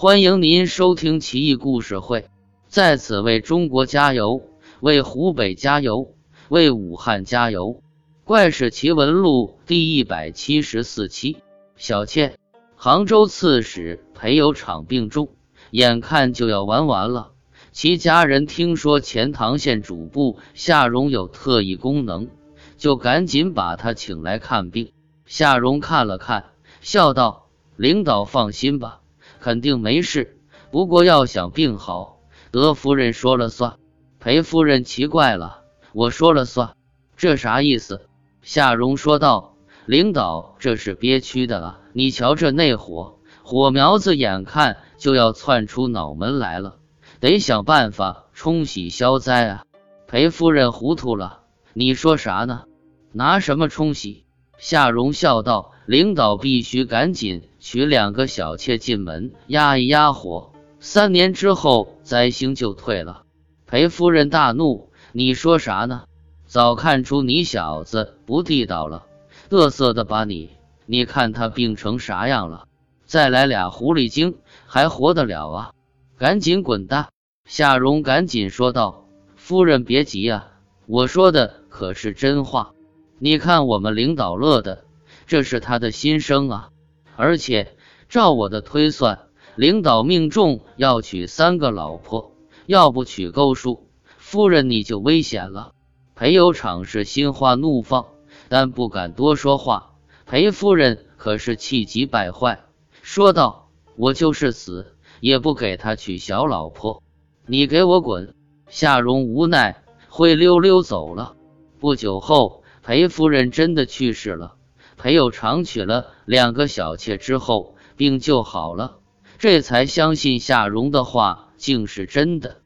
[0.00, 2.28] 欢迎您收听奇异故事会，
[2.68, 4.42] 在此为中国加油，
[4.78, 6.14] 为湖北加油，
[6.48, 7.82] 为武汉加油！
[8.22, 11.38] 怪事奇闻录第一百七十四期。
[11.76, 12.36] 小妾，
[12.76, 15.30] 杭州刺史裴有场病重，
[15.72, 17.32] 眼看就要完完了。
[17.72, 22.28] 其家人听说钱塘县主簿夏荣有特异功能，
[22.76, 24.92] 就赶紧把他请来看病。
[25.26, 26.52] 夏荣看了看，
[26.82, 29.00] 笑道：“领导放心吧。”
[29.48, 30.36] 肯定没事，
[30.70, 32.18] 不过要想病好，
[32.50, 33.76] 德夫人说了算。
[34.20, 35.62] 裴夫人奇怪了
[35.94, 36.76] ：“我说了算，
[37.16, 38.10] 这啥意思？”
[38.44, 39.56] 夏蓉说道
[39.86, 41.80] ：“领导这是憋屈的了！
[41.94, 46.76] 你瞧这内火，火苗子眼看就要窜出脑门来了，
[47.18, 49.62] 得想办法冲洗消灾啊！”
[50.06, 51.40] 裴夫人糊涂了
[51.72, 52.64] ：“你说啥呢？
[53.12, 54.26] 拿什么冲洗？”
[54.60, 63.22] 夏蓉笑道：“领导必须赶紧。”娶两个小妾进门，压一压火，三年之后灾星就退了。
[63.66, 66.04] 裴夫人大怒：“你说啥呢？
[66.46, 69.04] 早看出你小子不地道了，
[69.50, 70.50] 嘚瑟的吧你！
[70.86, 72.66] 你看他病成啥样了？
[73.04, 74.36] 再来俩狐狸精
[74.66, 75.72] 还活得了啊？
[76.16, 77.08] 赶紧滚蛋！”
[77.44, 80.52] 夏蓉赶紧说道：“夫人别急啊，
[80.86, 82.72] 我说的可是真话。
[83.18, 84.84] 你看我们领导乐的，
[85.26, 86.70] 这是他的心声啊。”
[87.18, 87.74] 而且
[88.08, 89.18] 照我的推算，
[89.56, 92.30] 领导命中要娶三个老婆，
[92.64, 93.88] 要不娶够数，
[94.18, 95.72] 夫人你就危险了。
[96.14, 98.06] 裴有场是心花怒放，
[98.48, 99.94] 但不敢多说话。
[100.26, 102.60] 裴夫人可是气急败坏，
[103.02, 107.02] 说道：“我就是死也不给他娶小老婆，
[107.46, 108.36] 你给我滚！”
[108.70, 111.34] 夏蓉无奈，灰溜溜走了。
[111.80, 114.54] 不久后，裴夫人真的去世了。
[114.98, 118.98] 裴友长娶了两个小妾之后，病就好了，
[119.38, 122.62] 这才相信夏蓉的话竟是真的。